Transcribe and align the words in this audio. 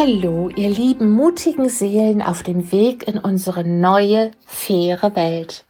Hallo, 0.00 0.48
ihr 0.54 0.70
lieben 0.70 1.10
mutigen 1.10 1.68
Seelen 1.68 2.22
auf 2.22 2.44
dem 2.44 2.70
Weg 2.70 3.08
in 3.08 3.18
unsere 3.18 3.64
neue, 3.64 4.30
faire 4.46 5.16
Welt. 5.16 5.64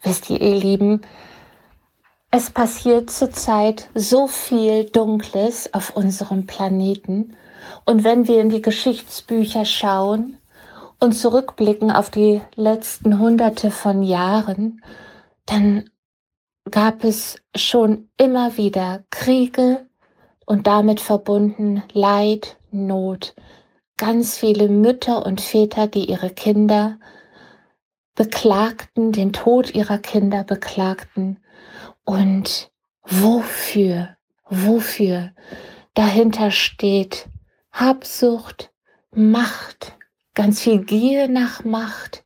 Wisst 0.00 0.30
ihr, 0.30 0.40
ihr 0.40 0.54
Lieben, 0.54 1.02
es 2.30 2.48
passiert 2.48 3.10
zurzeit 3.10 3.90
so 3.94 4.28
viel 4.28 4.86
Dunkles 4.86 5.74
auf 5.74 5.94
unserem 5.94 6.46
Planeten. 6.46 7.36
Und 7.84 8.02
wenn 8.02 8.26
wir 8.26 8.40
in 8.40 8.48
die 8.48 8.62
Geschichtsbücher 8.62 9.66
schauen 9.66 10.38
und 10.98 11.12
zurückblicken 11.12 11.90
auf 11.90 12.08
die 12.08 12.40
letzten 12.54 13.18
hunderte 13.18 13.70
von 13.70 14.02
Jahren, 14.02 14.82
dann 15.44 15.90
gab 16.70 17.04
es 17.04 17.36
schon 17.54 18.08
immer 18.16 18.56
wieder 18.56 19.04
Kriege 19.10 19.84
und 20.46 20.66
damit 20.66 20.98
verbunden 21.00 21.82
Leid, 21.92 22.56
Not. 22.72 23.34
Ganz 24.00 24.38
viele 24.38 24.70
Mütter 24.70 25.26
und 25.26 25.42
Väter, 25.42 25.86
die 25.86 26.06
ihre 26.06 26.30
Kinder 26.30 26.98
beklagten, 28.14 29.12
den 29.12 29.34
Tod 29.34 29.74
ihrer 29.74 29.98
Kinder 29.98 30.42
beklagten. 30.42 31.38
Und 32.04 32.72
wofür, 33.02 34.16
wofür 34.48 35.32
dahinter 35.92 36.50
steht 36.50 37.28
Habsucht, 37.72 38.72
Macht, 39.10 39.98
ganz 40.32 40.62
viel 40.62 40.82
Gier 40.82 41.28
nach 41.28 41.62
Macht. 41.64 42.24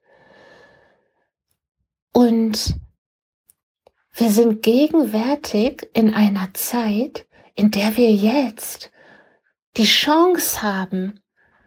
Und 2.12 2.76
wir 4.12 4.30
sind 4.30 4.62
gegenwärtig 4.62 5.88
in 5.92 6.14
einer 6.14 6.54
Zeit, 6.54 7.26
in 7.56 7.72
der 7.72 7.96
wir 7.96 8.12
jetzt 8.12 8.92
die 9.76 9.86
Chance 9.86 10.62
haben, 10.62 11.18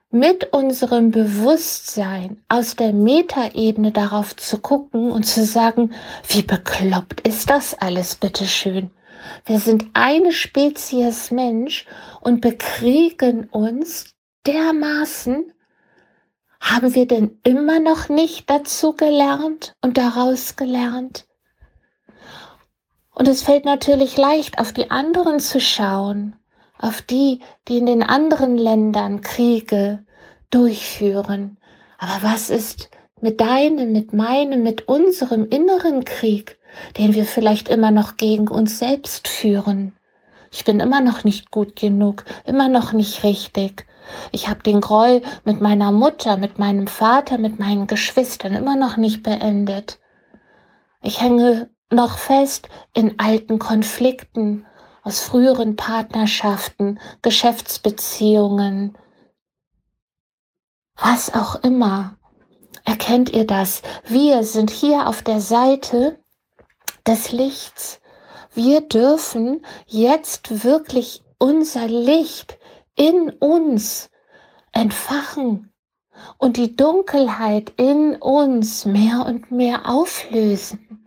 mit 0.10 0.54
unserem 0.54 1.12
Bewusstsein 1.12 2.42
aus 2.48 2.76
der 2.76 2.94
Metaebene 2.94 3.92
darauf 3.92 4.36
zu 4.36 4.60
gucken 4.60 5.12
und 5.12 5.24
zu 5.24 5.44
sagen, 5.44 5.94
wie 6.30 6.44
bekloppt 6.44 7.22
ist 7.28 7.50
das 7.50 7.74
alles, 7.74 8.16
bitteschön. 8.16 8.92
Wir 9.46 9.60
sind 9.60 9.88
eine 9.94 10.32
Spezies 10.32 11.32
Mensch 11.32 11.86
und 12.22 12.40
bekriegen 12.40 13.50
uns 13.50 14.16
dermaßen. 14.46 15.52
Haben 16.62 16.96
wir 16.96 17.06
denn 17.06 17.40
immer 17.44 17.80
noch 17.80 18.08
nicht 18.08 18.50
dazu 18.50 18.94
gelernt 18.94 19.76
und 19.82 19.98
daraus 19.98 20.56
gelernt? 20.56 21.28
Und 23.14 23.28
es 23.28 23.44
fällt 23.44 23.66
natürlich 23.66 24.16
leicht, 24.16 24.60
auf 24.60 24.72
die 24.72 24.90
anderen 24.90 25.40
zu 25.40 25.60
schauen 25.60 26.37
auf 26.80 27.02
die, 27.02 27.40
die 27.68 27.78
in 27.78 27.86
den 27.86 28.04
anderen 28.04 28.58
Ländern 28.58 29.22
Kriege 29.22 30.06
durchführen. 30.50 31.58
Aber 31.98 32.22
was 32.22 32.50
ist 32.50 32.90
mit 33.22 33.42
deinem, 33.42 33.92
mit 33.92 34.14
meinem, 34.14 34.64
mit 34.64 34.88
unserem 34.88 35.48
inneren 35.50 36.06
Krieg, 36.06 36.60
den 36.98 37.14
wir 37.16 37.26
vielleicht 37.26 37.70
immer 37.70 37.92
noch 37.92 38.18
gegen 38.18 38.48
uns 38.48 38.80
selbst 38.80 39.28
führen? 39.28 39.94
Ich 40.52 40.64
bin 40.64 40.80
immer 40.80 41.02
noch 41.02 41.24
nicht 41.24 41.52
gut 41.52 41.76
genug, 41.76 42.24
immer 42.46 42.70
noch 42.70 42.94
nicht 42.94 43.24
richtig. 43.24 43.86
Ich 44.32 44.48
habe 44.48 44.64
den 44.64 44.80
Groll 44.80 45.22
mit 45.44 45.60
meiner 45.60 45.92
Mutter, 45.92 46.38
mit 46.38 46.60
meinem 46.60 46.88
Vater, 46.88 47.38
mit 47.38 47.60
meinen 47.60 47.88
Geschwistern 47.88 48.54
immer 48.54 48.76
noch 48.76 48.96
nicht 48.96 49.24
beendet. 49.24 50.00
Ich 51.02 51.22
hänge 51.22 51.70
noch 51.92 52.18
fest 52.18 52.70
in 52.94 53.20
alten 53.20 53.60
Konflikten 53.60 54.66
aus 55.08 55.22
früheren 55.22 55.78
Partnerschaften, 55.78 57.00
Geschäftsbeziehungen, 57.22 58.98
was 60.98 61.34
auch 61.34 61.64
immer. 61.64 62.18
Erkennt 62.84 63.30
ihr 63.30 63.48
das? 63.48 63.84
Wir 64.06 64.44
sind 64.44 64.70
hier 64.70 65.08
auf 65.08 65.22
der 65.22 65.40
Seite 65.40 66.20
des 67.08 67.32
Lichts. 67.32 68.02
Wir 68.54 68.82
dürfen 68.82 69.66
jetzt 69.86 70.66
wirklich 70.66 71.24
unser 71.40 71.88
Licht 71.88 72.58
in 72.98 73.30
uns 73.30 74.10
entfachen 74.74 75.72
und 76.38 76.58
die 76.58 76.76
Dunkelheit 76.76 77.72
in 77.78 78.18
uns 78.18 78.84
mehr 78.84 79.26
und 79.26 79.52
mehr 79.52 79.90
auflösen. 79.90 81.07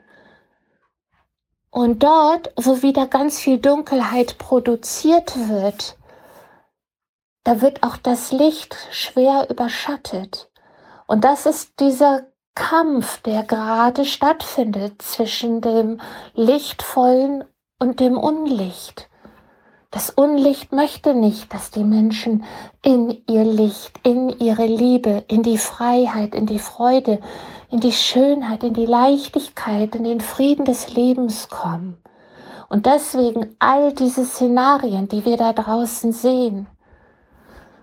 Und 1.71 2.03
dort, 2.03 2.53
wo 2.57 2.83
wieder 2.83 3.07
ganz 3.07 3.39
viel 3.39 3.59
Dunkelheit 3.59 4.39
produziert 4.39 5.33
wird, 5.49 5.97
da 7.45 7.61
wird 7.61 7.83
auch 7.83 7.97
das 7.97 8.33
Licht 8.33 8.77
schwer 8.91 9.49
überschattet. 9.49 10.51
Und 11.07 11.25
das 11.25 11.47
ist 11.47 11.79
dieser 11.81 12.27
Kampf, 12.55 13.23
der 13.23 13.45
gerade 13.45 14.05
stattfindet 14.05 15.01
zwischen 15.03 15.61
dem 15.61 16.01
Lichtvollen 16.35 17.45
und 17.79 18.01
dem 18.01 18.19
Unlicht. 18.19 19.10
Das 19.93 20.09
Unlicht 20.09 20.71
möchte 20.71 21.15
nicht, 21.15 21.53
dass 21.53 21.73
die 21.73 21.83
Menschen 21.83 22.45
in 22.81 23.23
ihr 23.29 23.45
Licht, 23.45 23.99
in 24.05 24.29
ihre 24.29 24.67
Liebe, 24.67 25.25
in 25.27 25.43
die 25.43 25.59
Freiheit, 25.59 26.33
in 26.37 26.47
die 26.47 26.61
Freude, 26.61 27.21
in 27.71 27.81
die 27.81 27.93
Schönheit, 27.93 28.63
in 28.63 28.75
die 28.75 28.87
Leichtigkeit, 28.87 29.97
in 29.97 30.05
den 30.05 30.21
Frieden 30.21 30.65
des 30.65 30.95
Lebens 30.95 31.49
kommen. 31.49 31.99
Und 32.69 32.87
deswegen 32.87 33.57
all 33.59 33.93
diese 33.93 34.25
Szenarien, 34.25 35.09
die 35.09 35.25
wir 35.25 35.37
da 35.37 35.53
draußen 35.53 36.13
sehen 36.13 36.69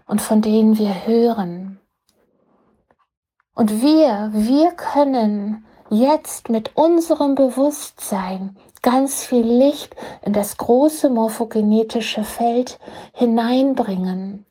und 0.06 0.22
von 0.22 0.42
denen 0.42 0.78
wir 0.78 1.06
hören. 1.06 1.82
Und 3.54 3.82
wir, 3.82 4.30
wir 4.32 4.72
können 4.72 5.66
jetzt 5.90 6.48
mit 6.48 6.78
unserem 6.78 7.36
Bewusstsein 7.36 8.56
ganz 8.88 9.26
viel 9.26 9.46
Licht 9.46 9.94
in 10.22 10.32
das 10.32 10.56
große 10.56 11.10
morphogenetische 11.10 12.24
Feld 12.24 12.80
hineinbringen, 13.12 14.46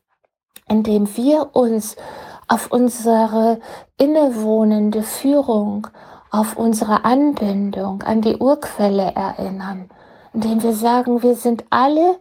indem 0.68 1.16
wir 1.16 1.56
uns 1.56 1.96
auf 2.46 2.70
unsere 2.70 3.60
innewohnende 3.98 5.02
Führung, 5.02 5.86
auf 6.30 6.58
unsere 6.58 7.06
Anbindung 7.06 8.02
an 8.02 8.20
die 8.20 8.36
Urquelle 8.36 9.10
erinnern, 9.14 9.88
indem 10.34 10.62
wir 10.62 10.74
sagen, 10.74 11.22
wir 11.22 11.34
sind 11.34 11.64
alle 11.70 12.18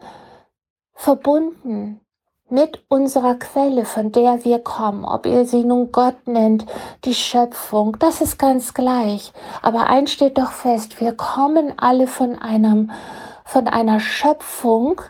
verbunden 0.93 1.99
mit 2.49 2.83
unserer 2.89 3.35
Quelle, 3.35 3.85
von 3.85 4.11
der 4.11 4.45
wir 4.45 4.59
kommen, 4.59 5.03
ob 5.03 5.25
ihr 5.25 5.45
sie 5.45 5.63
nun 5.63 5.91
Gott 5.91 6.27
nennt, 6.27 6.65
die 7.03 7.15
Schöpfung, 7.15 7.97
das 7.99 8.21
ist 8.21 8.37
ganz 8.37 8.73
gleich. 8.73 9.33
Aber 9.61 9.87
eins 9.87 10.11
steht 10.11 10.37
doch 10.37 10.51
fest, 10.51 11.01
wir 11.01 11.13
kommen 11.13 11.73
alle 11.77 12.07
von 12.07 12.39
einem, 12.39 12.91
von 13.45 13.67
einer 13.67 13.99
Schöpfung, 13.99 15.01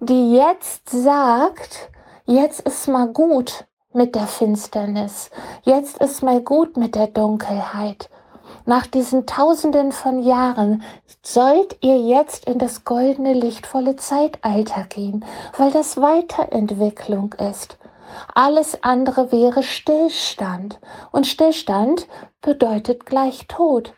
die 0.00 0.34
jetzt 0.34 0.90
sagt, 0.90 1.90
jetzt 2.26 2.60
ist 2.60 2.88
mal 2.88 3.08
gut 3.08 3.64
mit 3.92 4.14
der 4.14 4.26
Finsternis, 4.26 5.30
jetzt 5.62 5.98
ist 5.98 6.22
mal 6.22 6.40
gut 6.40 6.76
mit 6.76 6.94
der 6.94 7.06
Dunkelheit 7.06 8.08
nach 8.64 8.86
diesen 8.86 9.26
Tausenden 9.26 9.92
von 9.92 10.22
Jahren 10.22 10.82
sollt 11.22 11.76
ihr 11.80 11.98
jetzt 11.98 12.46
in 12.46 12.58
das 12.58 12.84
goldene, 12.84 13.32
lichtvolle 13.32 13.96
Zeitalter 13.96 14.84
gehen, 14.84 15.24
weil 15.56 15.70
das 15.70 15.96
Weiterentwicklung 15.96 17.34
ist. 17.34 17.78
Alles 18.34 18.82
andere 18.82 19.32
wäre 19.32 19.62
Stillstand. 19.62 20.78
Und 21.10 21.26
Stillstand 21.26 22.06
bedeutet 22.40 23.06
gleich 23.06 23.46
Tod. 23.48 23.94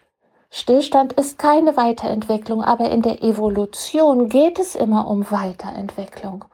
Stillstand 0.51 1.15
ist 1.15 1.39
keine 1.39 1.77
Weiterentwicklung, 1.77 2.63
aber 2.63 2.91
in 2.91 3.03
der 3.03 3.23
Evolution 3.25 4.29
geht 4.29 4.61
es 4.61 4.77
immer 4.77 5.09
um 5.09 5.31
Weiterentwicklung. 5.31 6.45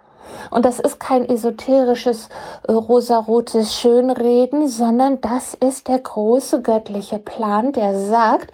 Und 0.51 0.65
das 0.65 0.81
ist 0.81 0.99
kein 1.01 1.29
esoterisches 1.29 2.29
äh, 2.67 2.73
rosarotes 2.73 3.75
Schönreden, 3.75 4.69
sondern 4.69 5.21
das 5.21 5.55
ist 5.55 5.89
der 5.89 5.99
große 5.99 6.63
göttliche 6.63 7.19
Plan, 7.19 7.73
der 7.73 7.99
sagt, 7.99 8.53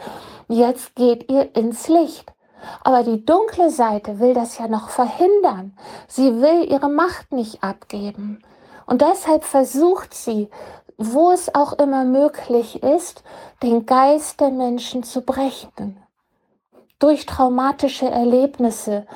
jetzt 0.48 0.94
geht 0.94 1.30
ihr 1.30 1.54
ins 1.56 1.88
Licht. 1.88 2.32
Aber 2.82 3.02
die 3.02 3.24
dunkle 3.24 3.70
Seite 3.70 4.18
will 4.18 4.34
das 4.34 4.58
ja 4.58 4.68
noch 4.68 4.88
verhindern. 4.88 5.76
Sie 6.08 6.40
will 6.40 6.70
ihre 6.70 6.88
Macht 6.88 7.32
nicht 7.32 7.62
abgeben. 7.62 8.42
Und 8.86 9.02
deshalb 9.02 9.44
versucht 9.44 10.14
sie, 10.14 10.48
wo 10.96 11.30
es 11.30 11.54
auch 11.54 11.74
immer 11.74 12.04
möglich 12.04 12.82
ist, 12.82 13.22
den 13.62 13.86
Geist 13.86 14.40
der 14.40 14.50
Menschen 14.50 15.02
zu 15.02 15.20
brechen. 15.20 15.98
Durch 16.98 17.26
traumatische 17.26 18.08
Erlebnisse, 18.08 19.06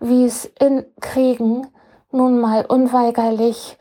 wie 0.00 0.24
es 0.24 0.46
in 0.58 0.86
Kriegen 1.00 1.66
nun 2.10 2.38
mal 2.40 2.64
unweigerlich 2.66 3.78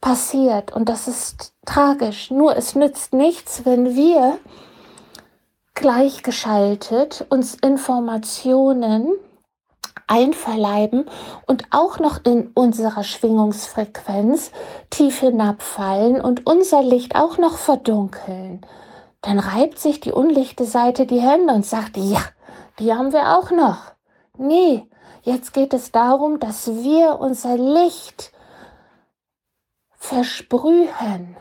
passiert. 0.00 0.72
Und 0.72 0.88
das 0.88 1.08
ist 1.08 1.54
tragisch. 1.64 2.30
Nur 2.30 2.56
es 2.56 2.74
nützt 2.74 3.12
nichts, 3.12 3.64
wenn 3.64 3.94
wir 3.94 4.38
gleichgeschaltet 5.74 7.26
uns 7.30 7.54
Informationen 7.54 9.08
einverleiben 10.06 11.06
und 11.46 11.64
auch 11.70 11.98
noch 11.98 12.24
in 12.24 12.50
unserer 12.54 13.04
Schwingungsfrequenz 13.04 14.50
tief 14.90 15.20
hinabfallen 15.20 16.20
und 16.20 16.46
unser 16.46 16.82
Licht 16.82 17.16
auch 17.16 17.38
noch 17.38 17.56
verdunkeln, 17.56 18.60
dann 19.22 19.38
reibt 19.38 19.78
sich 19.78 20.00
die 20.00 20.12
unlichte 20.12 20.66
Seite 20.66 21.06
die 21.06 21.20
Hände 21.20 21.54
und 21.54 21.64
sagt, 21.64 21.96
ja, 21.96 22.20
die 22.78 22.92
haben 22.92 23.12
wir 23.12 23.38
auch 23.38 23.50
noch. 23.50 23.78
Nee, 24.36 24.86
jetzt 25.24 25.52
geht 25.52 25.74
es 25.74 25.90
darum, 25.90 26.38
dass 26.38 26.66
wir 26.68 27.18
unser 27.18 27.56
Licht 27.56 28.32
versprühen, 29.96 31.36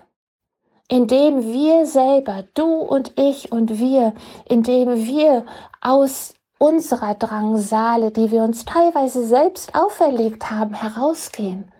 indem 0.87 1.43
wir 1.43 1.85
selber, 1.85 2.43
du 2.53 2.65
und 2.65 3.19
ich 3.19 3.51
und 3.51 3.77
wir, 3.77 4.13
indem 4.45 5.05
wir 5.05 5.45
aus 5.81 6.33
unserer 6.57 7.15
Drangsale, 7.15 8.11
die 8.11 8.31
wir 8.31 8.43
uns 8.43 8.63
teilweise 8.63 9.25
selbst 9.25 9.75
auferlegt 9.75 10.49
haben, 10.49 10.73
herausgehen. 10.73 11.71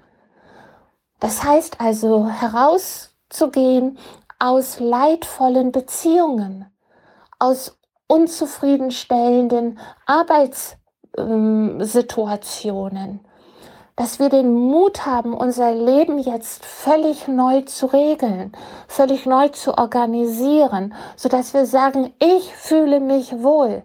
Das 1.21 1.43
heißt 1.43 1.79
also 1.79 2.27
herauszugehen 2.27 3.97
aus 4.39 4.81
leidvollen 4.81 5.71
Beziehungen, 5.71 6.65
aus 7.39 7.77
unzufriedenstellenden 8.07 9.79
Arbeitssituationen, 11.17 13.19
dass 13.95 14.19
wir 14.19 14.29
den 14.29 14.53
Mut 14.53 15.05
haben, 15.05 15.33
unser 15.33 15.73
Leben 15.73 16.17
jetzt 16.17 16.65
völlig 16.65 17.27
neu 17.27 17.61
zu 17.61 17.87
regeln, 17.87 18.51
völlig 18.87 19.25
neu 19.25 19.49
zu 19.49 19.77
organisieren, 19.77 20.93
sodass 21.15 21.53
wir 21.53 21.65
sagen, 21.65 22.13
ich 22.19 22.53
fühle 22.55 22.99
mich 22.99 23.43
wohl. 23.43 23.83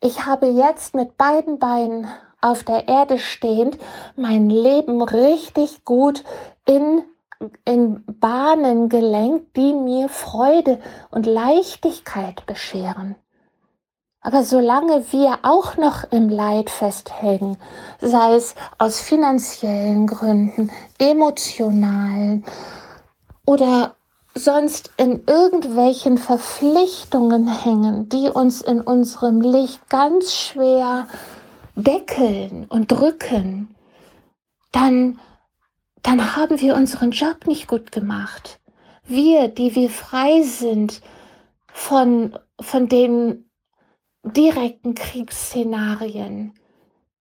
Ich 0.00 0.26
habe 0.26 0.46
jetzt 0.46 0.94
mit 0.94 1.18
beiden 1.18 1.58
Beinen 1.58 2.06
auf 2.40 2.62
der 2.62 2.88
Erde 2.88 3.18
stehend 3.18 3.78
mein 4.16 4.48
Leben 4.48 5.02
richtig 5.02 5.84
gut 5.84 6.22
in, 6.64 7.02
in 7.64 8.04
Bahnen 8.06 8.88
gelenkt, 8.88 9.56
die 9.56 9.72
mir 9.72 10.08
Freude 10.08 10.78
und 11.10 11.26
Leichtigkeit 11.26 12.46
bescheren. 12.46 13.16
Aber 14.20 14.42
solange 14.42 15.12
wir 15.12 15.38
auch 15.42 15.76
noch 15.76 16.10
im 16.10 16.28
Leid 16.28 16.70
festhängen, 16.70 17.56
sei 18.00 18.34
es 18.34 18.54
aus 18.78 19.00
finanziellen 19.00 20.06
Gründen, 20.06 20.70
emotionalen 20.98 22.44
oder 23.46 23.94
sonst 24.34 24.90
in 24.96 25.22
irgendwelchen 25.26 26.18
Verpflichtungen 26.18 27.46
hängen, 27.46 28.08
die 28.08 28.28
uns 28.28 28.60
in 28.60 28.80
unserem 28.80 29.40
Licht 29.40 29.88
ganz 29.88 30.34
schwer 30.34 31.06
deckeln 31.76 32.66
und 32.68 32.90
drücken, 32.90 33.74
dann, 34.72 35.18
dann 36.02 36.36
haben 36.36 36.60
wir 36.60 36.74
unseren 36.74 37.12
Job 37.12 37.46
nicht 37.46 37.68
gut 37.68 37.92
gemacht. 37.92 38.60
Wir, 39.04 39.48
die 39.48 39.74
wir 39.74 39.90
frei 39.90 40.42
sind 40.42 41.00
von, 41.72 42.36
von 42.60 42.88
den 42.88 43.47
direkten 44.32 44.94
Kriegsszenarien, 44.94 46.52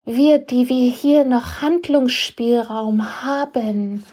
wir, 0.05 0.39
die 0.39 0.69
wir 0.69 0.89
hier 0.89 1.25
noch 1.25 1.61
Handlungsspielraum 1.61 3.23
haben, 3.23 4.05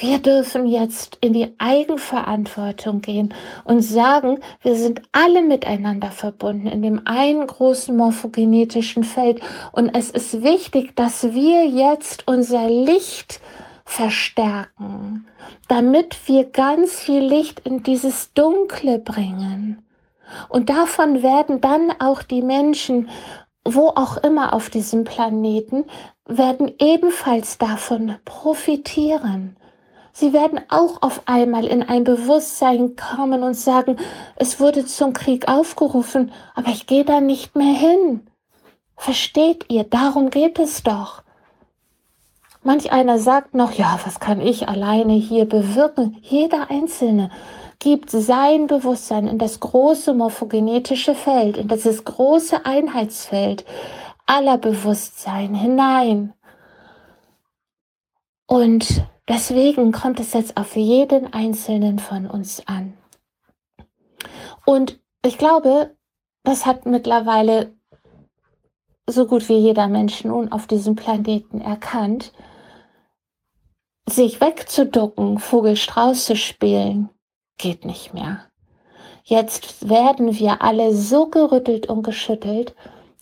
wir 0.00 0.18
dürfen 0.18 0.66
jetzt 0.66 1.18
in 1.20 1.34
die 1.34 1.52
Eigenverantwortung 1.58 3.02
gehen 3.02 3.34
und 3.64 3.82
sagen, 3.82 4.38
wir 4.62 4.74
sind 4.74 5.02
alle 5.12 5.42
miteinander 5.42 6.10
verbunden 6.10 6.68
in 6.68 6.80
dem 6.80 7.06
einen 7.06 7.46
großen 7.46 7.94
morphogenetischen 7.94 9.04
Feld. 9.04 9.42
Und 9.72 9.94
es 9.94 10.10
ist 10.10 10.42
wichtig, 10.42 10.96
dass 10.96 11.34
wir 11.34 11.66
jetzt 11.66 12.26
unser 12.26 12.66
Licht 12.66 13.42
verstärken, 13.84 15.26
damit 15.68 16.16
wir 16.26 16.44
ganz 16.44 16.98
viel 16.98 17.20
Licht 17.20 17.60
in 17.60 17.82
dieses 17.82 18.32
Dunkle 18.32 19.00
bringen. 19.00 19.84
Und 20.48 20.70
davon 20.70 21.22
werden 21.22 21.60
dann 21.60 21.92
auch 21.98 22.22
die 22.22 22.42
Menschen, 22.42 23.08
wo 23.64 23.88
auch 23.88 24.16
immer 24.18 24.52
auf 24.52 24.70
diesem 24.70 25.04
Planeten, 25.04 25.84
werden 26.26 26.72
ebenfalls 26.78 27.58
davon 27.58 28.16
profitieren. 28.24 29.56
Sie 30.12 30.32
werden 30.32 30.60
auch 30.68 31.02
auf 31.02 31.22
einmal 31.26 31.64
in 31.66 31.82
ein 31.82 32.04
Bewusstsein 32.04 32.96
kommen 32.96 33.42
und 33.42 33.54
sagen, 33.54 33.96
es 34.36 34.60
wurde 34.60 34.84
zum 34.84 35.12
Krieg 35.12 35.48
aufgerufen, 35.48 36.32
aber 36.54 36.68
ich 36.68 36.86
gehe 36.86 37.04
da 37.04 37.20
nicht 37.20 37.56
mehr 37.56 37.74
hin. 37.74 38.26
Versteht 38.96 39.66
ihr, 39.70 39.84
darum 39.84 40.30
geht 40.30 40.58
es 40.58 40.82
doch. 40.82 41.22
Manch 42.62 42.92
einer 42.92 43.18
sagt 43.18 43.54
noch, 43.54 43.72
ja, 43.72 43.98
was 44.04 44.20
kann 44.20 44.40
ich 44.40 44.68
alleine 44.68 45.14
hier 45.14 45.46
bewirken? 45.46 46.18
Jeder 46.20 46.70
Einzelne 46.70 47.30
gibt 47.80 48.10
sein 48.10 48.68
Bewusstsein 48.68 49.26
in 49.26 49.38
das 49.38 49.58
große 49.58 50.14
morphogenetische 50.14 51.16
Feld, 51.16 51.56
in 51.56 51.66
dieses 51.66 52.04
große 52.04 52.64
Einheitsfeld 52.64 53.64
aller 54.26 54.58
Bewusstsein 54.58 55.54
hinein. 55.54 56.32
Und 58.46 59.04
Deswegen 59.30 59.92
kommt 59.92 60.18
es 60.18 60.32
jetzt 60.32 60.56
auf 60.56 60.74
jeden 60.74 61.32
einzelnen 61.32 62.00
von 62.00 62.26
uns 62.26 62.66
an. 62.66 62.98
Und 64.66 64.98
ich 65.24 65.38
glaube, 65.38 65.94
das 66.42 66.66
hat 66.66 66.84
mittlerweile 66.84 67.72
so 69.06 69.26
gut 69.26 69.48
wie 69.48 69.56
jeder 69.56 69.86
Mensch 69.86 70.24
nun 70.24 70.50
auf 70.50 70.66
diesem 70.66 70.96
Planeten 70.96 71.60
erkannt, 71.60 72.32
sich 74.08 74.40
wegzuducken, 74.40 75.38
Vogelstrauß 75.38 76.24
zu 76.24 76.34
spielen, 76.34 77.08
geht 77.60 77.84
nicht 77.84 78.14
mehr. 78.14 78.40
Jetzt 79.22 79.88
werden 79.88 80.38
wir 80.38 80.62
alle 80.62 80.94
so 80.94 81.26
gerüttelt 81.26 81.86
und 81.86 82.02
geschüttelt, 82.02 82.74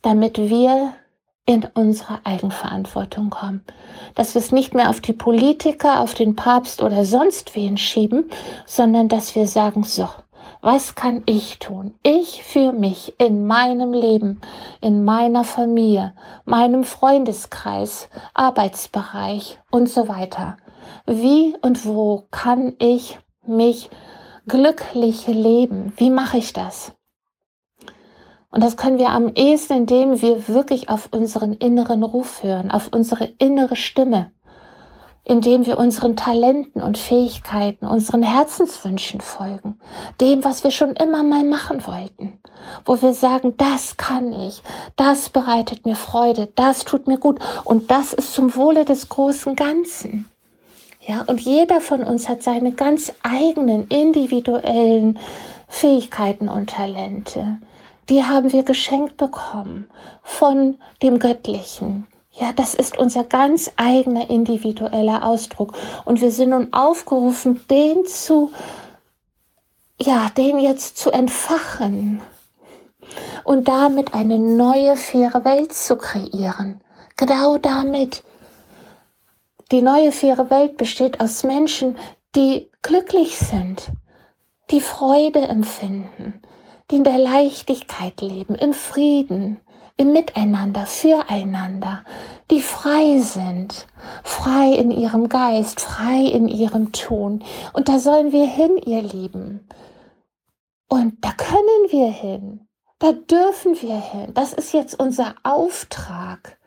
damit 0.02 0.38
wir 0.38 0.94
in 1.44 1.66
unsere 1.74 2.20
Eigenverantwortung 2.24 3.30
kommen. 3.30 3.64
Dass 4.14 4.34
wir 4.34 4.40
es 4.40 4.52
nicht 4.52 4.74
mehr 4.74 4.90
auf 4.90 5.00
die 5.00 5.12
Politiker, 5.12 6.00
auf 6.00 6.14
den 6.14 6.36
Papst 6.36 6.82
oder 6.82 7.04
sonst 7.04 7.56
wen 7.56 7.76
schieben, 7.76 8.30
sondern 8.66 9.08
dass 9.08 9.34
wir 9.34 9.46
sagen, 9.46 9.82
so, 9.82 10.08
was 10.60 10.94
kann 10.94 11.22
ich 11.26 11.58
tun? 11.58 11.94
Ich 12.02 12.42
für 12.42 12.72
mich 12.72 13.14
in 13.18 13.46
meinem 13.46 13.92
Leben, 13.92 14.40
in 14.80 15.04
meiner 15.04 15.44
Familie, 15.44 16.14
meinem 16.44 16.84
Freundeskreis, 16.84 18.08
Arbeitsbereich 18.34 19.58
und 19.70 19.88
so 19.88 20.08
weiter. 20.08 20.56
Wie 21.06 21.56
und 21.62 21.86
wo 21.86 22.26
kann 22.30 22.74
ich 22.78 23.18
mich 23.46 23.88
glücklich 24.48 25.26
leben? 25.26 25.92
Wie 25.96 26.10
mache 26.10 26.38
ich 26.38 26.52
das? 26.52 26.92
Und 28.50 28.64
das 28.64 28.76
können 28.76 28.98
wir 28.98 29.10
am 29.10 29.28
ehesten, 29.34 29.74
indem 29.74 30.22
wir 30.22 30.48
wirklich 30.48 30.88
auf 30.88 31.10
unseren 31.12 31.52
inneren 31.52 32.02
Ruf 32.02 32.42
hören, 32.42 32.70
auf 32.70 32.88
unsere 32.92 33.26
innere 33.38 33.76
Stimme, 33.76 34.32
indem 35.22 35.66
wir 35.66 35.78
unseren 35.78 36.16
Talenten 36.16 36.80
und 36.80 36.96
Fähigkeiten, 36.96 37.86
unseren 37.86 38.22
Herzenswünschen 38.22 39.20
folgen, 39.20 39.78
dem, 40.22 40.42
was 40.44 40.64
wir 40.64 40.70
schon 40.70 40.96
immer 40.96 41.22
mal 41.22 41.44
machen 41.44 41.86
wollten, 41.86 42.40
wo 42.86 43.00
wir 43.02 43.12
sagen, 43.12 43.54
das 43.58 43.98
kann 43.98 44.32
ich, 44.32 44.62
das 44.96 45.28
bereitet 45.28 45.84
mir 45.84 45.96
Freude, 45.96 46.48
das 46.54 46.86
tut 46.86 47.06
mir 47.06 47.18
gut 47.18 47.40
und 47.64 47.90
das 47.90 48.14
ist 48.14 48.32
zum 48.32 48.56
Wohle 48.56 48.86
des 48.86 49.10
großen 49.10 49.54
Ganzen. 49.54 50.30
Ja, 51.08 51.22
und 51.26 51.40
jeder 51.40 51.80
von 51.80 52.04
uns 52.04 52.28
hat 52.28 52.42
seine 52.42 52.72
ganz 52.72 53.12
eigenen 53.22 53.88
individuellen 53.88 55.18
Fähigkeiten 55.66 56.48
und 56.48 56.70
Talente 56.70 57.58
die 58.08 58.24
haben 58.24 58.52
wir 58.52 58.62
geschenkt 58.62 59.16
bekommen 59.16 59.88
von 60.22 60.78
dem 61.02 61.18
Göttlichen. 61.18 62.06
Ja, 62.32 62.52
das 62.52 62.74
ist 62.74 62.96
unser 62.96 63.24
ganz 63.24 63.70
eigener 63.76 64.30
individueller 64.30 65.26
Ausdruck. 65.26 65.72
Und 66.04 66.20
wir 66.20 66.30
sind 66.30 66.50
nun 66.50 66.72
aufgerufen, 66.72 67.60
den 67.68 68.06
zu, 68.06 68.52
ja, 70.00 70.30
den 70.36 70.58
jetzt 70.60 70.98
zu 70.98 71.10
entfachen 71.10 72.20
und 73.44 73.66
damit 73.66 74.14
eine 74.14 74.38
neue, 74.38 74.96
faire 74.96 75.44
Welt 75.44 75.72
zu 75.72 75.96
kreieren. 75.96 76.80
Genau 77.16 77.58
damit. 77.58 78.22
Die 79.70 79.82
neue, 79.82 80.12
faire 80.12 80.50
Welt 80.50 80.76
besteht 80.76 81.20
aus 81.20 81.44
Menschen, 81.44 81.96
die 82.34 82.70
glücklich 82.82 83.38
sind, 83.38 83.90
die 84.70 84.80
Freude 84.80 85.40
empfinden, 85.40 86.40
die 86.90 86.96
in 86.96 87.04
der 87.04 87.18
Leichtigkeit 87.18 88.20
leben, 88.20 88.54
im 88.54 88.72
Frieden, 88.72 89.60
im 89.96 90.12
Miteinander, 90.12 90.86
füreinander, 90.86 92.04
die 92.50 92.62
frei 92.62 93.18
sind, 93.18 93.86
frei 94.22 94.72
in 94.72 94.90
ihrem 94.90 95.28
Geist, 95.28 95.80
frei 95.80 96.22
in 96.22 96.48
ihrem 96.48 96.92
Tun. 96.92 97.44
Und 97.72 97.88
da 97.88 97.98
sollen 97.98 98.32
wir 98.32 98.46
hin, 98.46 98.78
ihr 98.86 99.02
Lieben. 99.02 99.68
Und 100.88 101.22
da 101.22 101.32
können 101.32 101.90
wir 101.90 102.10
hin, 102.10 102.68
Da 103.00 103.12
dürfen 103.12 103.80
wir 103.80 104.00
hin. 104.00 104.34
Das 104.34 104.52
ist 104.52 104.72
jetzt 104.72 104.98
unser 104.98 105.36
Auftrag. 105.44 106.57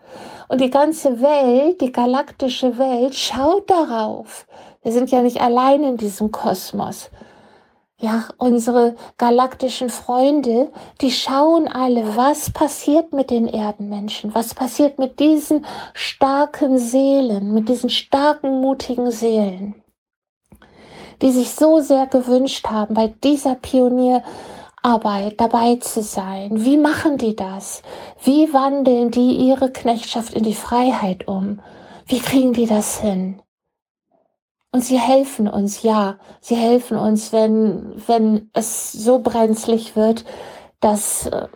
Und 0.52 0.60
die 0.60 0.70
ganze 0.70 1.22
Welt, 1.22 1.80
die 1.80 1.94
galaktische 1.94 2.78
Welt, 2.78 3.16
schaut 3.16 3.70
darauf. 3.70 4.46
Wir 4.84 4.92
sind 4.92 5.10
ja 5.10 5.22
nicht 5.22 5.40
allein 5.40 5.82
in 5.82 5.96
diesem 5.96 6.30
Kosmos. 6.30 7.10
Ja, 7.98 8.26
unsere 8.38 8.98
galaktischen 9.18 9.90
Freunde, 9.90 10.70
die 11.00 11.12
schauen 11.12 11.70
alle, 11.70 12.18
was 12.18 12.50
passiert 12.50 13.14
mit 13.14 13.30
den 13.30 13.48
Erdenmenschen, 13.48 14.36
was 14.36 14.54
passiert 14.54 15.00
mit 15.00 15.22
diesen 15.22 15.66
starken 15.94 16.78
Seelen, 16.78 17.54
mit 17.54 17.70
diesen 17.70 17.90
starken, 17.90 18.60
mutigen 18.60 19.10
Seelen, 19.10 19.82
die 21.22 21.32
sich 21.32 21.52
so 21.52 21.80
sehr 21.80 22.08
gewünscht 22.08 22.68
haben, 22.68 22.94
bei 22.94 23.08
dieser 23.24 23.56
Pionierarbeit 24.82 25.40
dabei 25.40 25.76
zu 25.76 26.02
sein. 26.02 26.64
Wie 26.64 26.78
machen 26.78 27.18
die 27.18 27.36
das? 27.36 27.82
Wie 28.24 28.52
wandeln 28.54 29.12
die 29.12 29.36
ihre 29.36 29.72
Knechtschaft 29.72 30.34
in 30.34 30.44
die 30.44 30.56
Freiheit 30.56 31.28
um? 31.28 31.60
Wie 32.08 32.20
kriegen 32.20 32.54
die 32.54 32.66
das 32.66 33.00
hin? 33.00 33.42
Und 34.72 34.84
sie 34.84 35.00
helfen 35.00 35.48
uns, 35.48 35.84
ja, 35.84 36.18
sie 36.40 36.56
helfen 36.56 36.98
uns, 36.98 37.34
wenn, 37.34 38.02
wenn 38.08 38.50
es 38.54 38.92
so 38.92 39.20
brenzlig 39.20 39.96
wird, 39.96 40.24
dass 40.80 41.28
äh, 41.28 41.48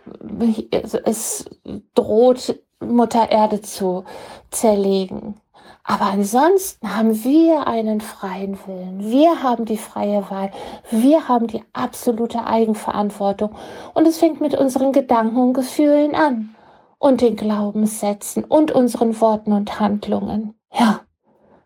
es 1.04 1.46
droht, 1.94 2.60
Mutter 2.78 3.30
Erde 3.30 3.62
zu 3.62 4.04
zerlegen. 4.50 5.40
Aber 5.88 6.06
ansonsten 6.06 6.96
haben 6.96 7.22
wir 7.22 7.68
einen 7.68 8.00
freien 8.00 8.58
Willen. 8.66 9.08
Wir 9.08 9.44
haben 9.44 9.66
die 9.66 9.76
freie 9.76 10.28
Wahl. 10.30 10.50
Wir 10.90 11.28
haben 11.28 11.46
die 11.46 11.62
absolute 11.72 12.44
Eigenverantwortung. 12.44 13.54
Und 13.94 14.04
es 14.04 14.18
fängt 14.18 14.40
mit 14.40 14.56
unseren 14.56 14.90
Gedanken 14.90 15.36
und 15.36 15.52
Gefühlen 15.52 16.16
an. 16.16 16.56
Und 16.98 17.20
den 17.20 17.36
Glaubenssätzen 17.36 18.42
und 18.42 18.72
unseren 18.72 19.20
Worten 19.20 19.52
und 19.52 19.78
Handlungen. 19.78 20.58
Ja, 20.72 21.02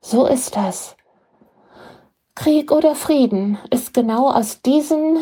so 0.03 0.27
ist 0.27 0.55
das. 0.55 0.97
Krieg 2.35 2.73
oder 2.73 2.95
Frieden 2.95 3.57
ist 3.71 3.95
genau 3.95 4.31
aus 4.31 4.61
diesen 4.61 5.17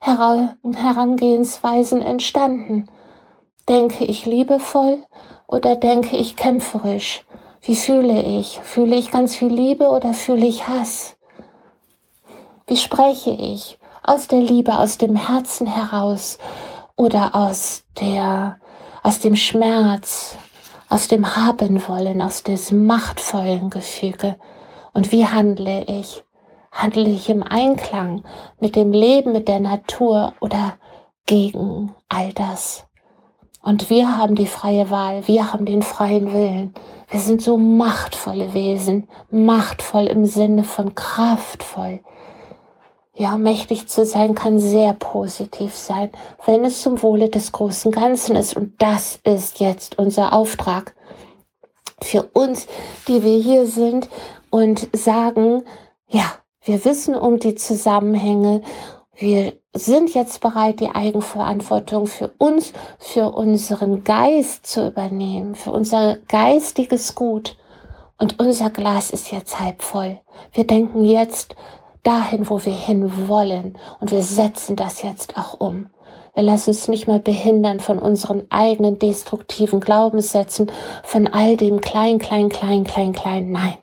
Herangehensweisen 0.00 2.02
entstanden. 2.02 2.88
Denke 3.68 4.04
ich 4.04 4.26
liebevoll 4.26 5.04
oder 5.46 5.76
denke 5.76 6.16
ich 6.16 6.34
kämpferisch? 6.34 7.24
Wie 7.62 7.76
fühle 7.76 8.22
ich? 8.22 8.58
Fühle 8.62 8.96
ich 8.96 9.10
ganz 9.10 9.36
viel 9.36 9.52
Liebe 9.52 9.88
oder 9.88 10.14
fühle 10.14 10.46
ich 10.46 10.66
Hass? 10.66 11.16
Wie 12.66 12.76
spreche 12.76 13.30
ich? 13.30 13.78
Aus 14.02 14.28
der 14.28 14.40
Liebe, 14.40 14.78
aus 14.78 14.96
dem 14.96 15.14
Herzen 15.14 15.66
heraus 15.66 16.38
oder 16.96 17.34
aus 17.34 17.84
der, 18.00 18.58
aus 19.02 19.18
dem 19.18 19.36
Schmerz, 19.36 20.38
aus 20.88 21.08
dem 21.08 21.36
Habenwollen, 21.36 22.22
aus 22.22 22.42
diesem 22.42 22.86
machtvollen 22.86 23.68
Gefüge? 23.68 24.36
Und 24.94 25.12
wie 25.12 25.26
handle 25.26 25.84
ich? 25.84 26.24
Handle 26.72 27.10
ich 27.10 27.28
im 27.28 27.42
Einklang 27.42 28.24
mit 28.58 28.74
dem 28.74 28.92
Leben, 28.92 29.32
mit 29.32 29.48
der 29.48 29.60
Natur 29.60 30.32
oder 30.40 30.78
gegen 31.26 31.94
all 32.08 32.32
das? 32.32 32.86
Und 33.62 33.90
wir 33.90 34.16
haben 34.16 34.34
die 34.34 34.46
freie 34.46 34.88
Wahl, 34.88 35.26
wir 35.28 35.52
haben 35.52 35.66
den 35.66 35.82
freien 35.82 36.32
Willen. 36.32 36.74
Wir 37.10 37.20
sind 37.20 37.42
so 37.42 37.56
machtvolle 37.56 38.54
Wesen, 38.54 39.08
machtvoll 39.30 40.06
im 40.06 40.26
Sinne 40.26 40.62
von 40.62 40.94
kraftvoll. 40.94 42.00
Ja, 43.14 43.36
mächtig 43.36 43.88
zu 43.88 44.06
sein 44.06 44.34
kann 44.34 44.60
sehr 44.60 44.94
positiv 44.94 45.74
sein, 45.74 46.10
wenn 46.46 46.64
es 46.64 46.80
zum 46.82 47.02
Wohle 47.02 47.28
des 47.28 47.50
großen 47.50 47.90
Ganzen 47.90 48.36
ist. 48.36 48.56
Und 48.56 48.80
das 48.80 49.18
ist 49.24 49.58
jetzt 49.58 49.98
unser 49.98 50.32
Auftrag 50.32 50.94
für 52.00 52.22
uns, 52.32 52.66
die 53.08 53.22
wir 53.24 53.38
hier 53.38 53.66
sind 53.66 54.08
und 54.48 54.88
sagen, 54.96 55.64
ja, 56.08 56.32
wir 56.62 56.84
wissen 56.84 57.14
um 57.14 57.38
die 57.38 57.56
Zusammenhänge. 57.56 58.62
Wir 59.20 59.52
sind 59.74 60.14
jetzt 60.14 60.40
bereit, 60.40 60.80
die 60.80 60.88
Eigenverantwortung 60.88 62.06
für 62.06 62.30
uns, 62.38 62.72
für 62.98 63.30
unseren 63.30 64.02
Geist 64.02 64.66
zu 64.66 64.86
übernehmen, 64.86 65.54
für 65.54 65.72
unser 65.72 66.16
geistiges 66.26 67.14
Gut. 67.14 67.58
Und 68.16 68.40
unser 68.40 68.70
Glas 68.70 69.10
ist 69.10 69.30
jetzt 69.30 69.60
halb 69.60 69.82
voll. 69.82 70.18
Wir 70.54 70.66
denken 70.66 71.04
jetzt 71.04 71.54
dahin, 72.02 72.48
wo 72.48 72.64
wir 72.64 72.72
hin 72.72 73.28
wollen. 73.28 73.76
Und 74.00 74.10
wir 74.10 74.22
setzen 74.22 74.74
das 74.74 75.02
jetzt 75.02 75.36
auch 75.36 75.60
um. 75.60 75.90
Wir 76.32 76.42
lassen 76.42 76.70
uns 76.70 76.88
nicht 76.88 77.06
mehr 77.06 77.18
behindern 77.18 77.80
von 77.80 77.98
unseren 77.98 78.46
eigenen 78.48 78.98
destruktiven 78.98 79.80
Glaubenssätzen, 79.80 80.72
von 81.02 81.26
all 81.26 81.58
dem 81.58 81.82
klein, 81.82 82.18
klein, 82.20 82.48
klein, 82.48 82.84
klein, 82.84 83.12
klein. 83.12 83.52
Nein, 83.52 83.74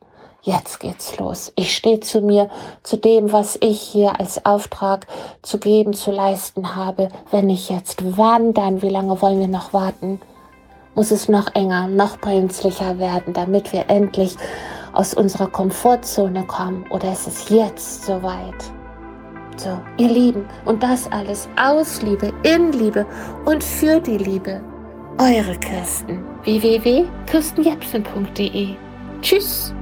jetzt 0.41 0.79
geht's 0.79 1.17
los. 1.17 1.51
Ich 1.55 1.75
stehe 1.75 1.99
zu 1.99 2.21
mir, 2.21 2.49
zu 2.83 2.97
dem, 2.97 3.31
was 3.31 3.57
ich 3.61 3.81
hier 3.81 4.19
als 4.19 4.45
Auftrag 4.45 5.07
zu 5.41 5.59
geben, 5.59 5.93
zu 5.93 6.11
leisten 6.11 6.75
habe. 6.75 7.09
Wenn 7.31 7.49
ich 7.49 7.69
jetzt 7.69 8.17
wandern, 8.17 8.81
wie 8.81 8.89
lange 8.89 9.21
wollen 9.21 9.39
wir 9.39 9.47
noch 9.47 9.73
warten? 9.73 10.19
Muss 10.95 11.11
es 11.11 11.29
noch 11.29 11.53
enger, 11.53 11.87
noch 11.87 12.19
brenzlicher 12.19 12.97
werden, 12.97 13.33
damit 13.33 13.71
wir 13.71 13.89
endlich 13.89 14.35
aus 14.93 15.13
unserer 15.13 15.47
Komfortzone 15.47 16.43
kommen? 16.45 16.85
Oder 16.89 17.11
ist 17.11 17.27
es 17.27 17.49
jetzt 17.49 18.05
soweit? 18.05 18.55
So, 19.57 19.77
ihr 19.97 20.09
Lieben, 20.09 20.47
und 20.65 20.81
das 20.83 21.11
alles 21.11 21.49
aus 21.59 22.01
Liebe, 22.01 22.31
in 22.43 22.71
Liebe 22.73 23.05
und 23.45 23.63
für 23.63 23.99
die 23.99 24.17
Liebe. 24.17 24.61
Eure 25.19 25.55
Kirsten. 25.57 26.23
www.kirstenjepsen.de 26.43 28.75
Tschüss. 29.21 29.73